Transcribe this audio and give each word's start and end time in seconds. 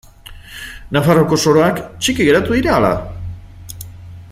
Nafarroako 0.97 1.39
soroak 1.43 1.83
txiki 1.99 2.27
geratu 2.31 2.59
dira 2.61 2.73
ala? 2.79 2.91